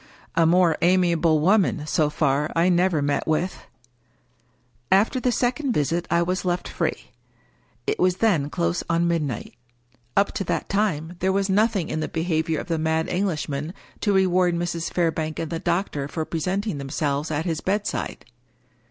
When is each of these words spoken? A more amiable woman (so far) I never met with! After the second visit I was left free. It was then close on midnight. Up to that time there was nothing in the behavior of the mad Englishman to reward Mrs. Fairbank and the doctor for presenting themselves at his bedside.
A 0.33 0.47
more 0.47 0.77
amiable 0.81 1.39
woman 1.41 1.85
(so 1.85 2.09
far) 2.09 2.51
I 2.55 2.69
never 2.69 3.03
met 3.03 3.27
with! 3.27 3.61
After 4.91 5.19
the 5.19 5.31
second 5.31 5.73
visit 5.73 6.07
I 6.09 6.23
was 6.23 6.43
left 6.43 6.67
free. 6.67 7.11
It 7.85 7.99
was 7.99 8.15
then 8.17 8.49
close 8.49 8.83
on 8.89 9.07
midnight. 9.07 9.53
Up 10.17 10.31
to 10.31 10.43
that 10.45 10.69
time 10.69 11.17
there 11.19 11.31
was 11.31 11.51
nothing 11.51 11.87
in 11.89 11.99
the 11.99 12.07
behavior 12.07 12.57
of 12.59 12.67
the 12.67 12.79
mad 12.79 13.09
Englishman 13.09 13.75
to 13.99 14.11
reward 14.13 14.55
Mrs. 14.55 14.91
Fairbank 14.91 15.37
and 15.37 15.51
the 15.51 15.59
doctor 15.59 16.07
for 16.07 16.25
presenting 16.25 16.79
themselves 16.79 17.29
at 17.29 17.45
his 17.45 17.61
bedside. 17.61 18.25